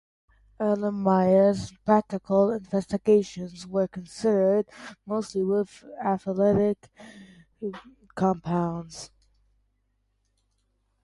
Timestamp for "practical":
1.85-2.49